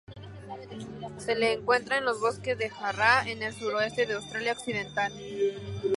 Se 1.19 1.35
le 1.35 1.53
encuentra 1.53 1.99
en 1.99 2.05
los 2.05 2.19
bosques 2.19 2.57
de 2.57 2.71
Jarrah 2.71 3.29
en 3.29 3.43
el 3.43 3.53
suroeste 3.53 4.07
de 4.07 4.15
Australia 4.15 4.53
Occidental. 4.53 5.13